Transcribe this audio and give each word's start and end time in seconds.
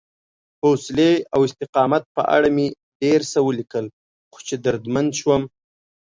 حوصلې 0.61 1.13
او 1.33 1.39
استقامت 1.47 2.03
په 2.15 2.21
اړه 2.35 2.47
مې 2.55 2.67
ډېر 3.01 3.19
څه 3.31 3.39
ولیکل، 3.47 3.85
خو 4.33 4.39
چې 4.47 4.55
دردمن 4.65 5.07
شوم 5.19 5.43